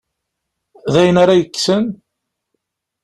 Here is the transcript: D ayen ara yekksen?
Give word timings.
D 0.91 0.93
ayen 1.01 1.17
ara 1.23 1.39
yekksen? 1.39 1.85